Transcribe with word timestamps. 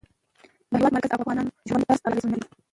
د 0.69 0.71
هېواد 0.75 0.91
مرکز 0.95 1.09
د 1.11 1.15
افغانانو 1.17 1.49
د 1.57 1.67
ژوند 1.69 1.83
طرز 1.87 2.01
اغېزمنوي. 2.09 2.45